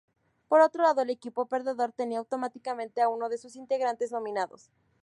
[0.49, 4.71] Por otro lado el equipo perdedor tenía automáticamente a uno de sus integrantes nominados.